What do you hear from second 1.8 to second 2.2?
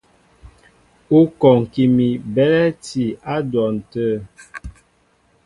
mi